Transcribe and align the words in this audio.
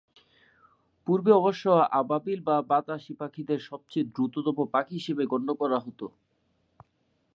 পূর্বে 1.07 1.31
অবশ্য 1.39 1.65
আবাবিল 1.99 2.39
বা 2.47 2.55
বাতাসি 2.69 3.13
পাখিদের 3.19 3.59
সবচেয়ে 3.69 4.09
দ্রুততম 4.13 4.57
পাখি 4.73 4.93
হিসেবে 4.99 5.23
গণ্য 5.31 5.49
করা 5.61 5.77
হত। 5.85 6.01